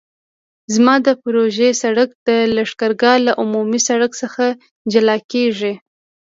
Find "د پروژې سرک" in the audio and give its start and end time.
1.05-2.09